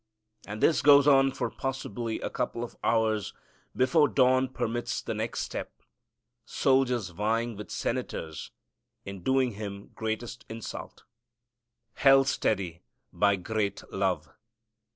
[0.47, 3.35] And this goes on for possibly a couple of hours
[3.77, 5.79] before dawn permits the next step,
[6.43, 8.49] soldiers vying with senators
[9.05, 11.03] in doing Him greatest insult.
[11.93, 12.81] Held Steady
[13.13, 14.27] by Great Love.